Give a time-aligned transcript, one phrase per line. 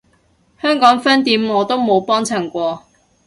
[0.59, 2.85] 香港分店我都冇幫襯過